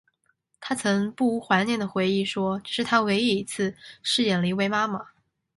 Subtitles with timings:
[0.59, 4.99] 她曾不无怀念的回忆说这是她唯一一次饰演了一位妈妈。